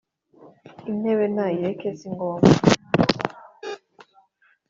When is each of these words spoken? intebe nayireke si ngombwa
intebe 0.89 1.25
nayireke 1.35 1.89
si 1.99 2.07
ngombwa 2.13 2.51